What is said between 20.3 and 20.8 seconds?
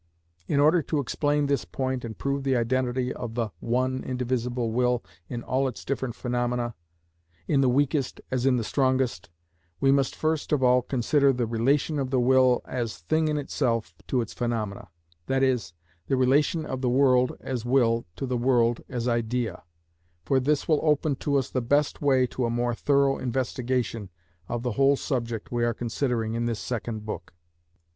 this will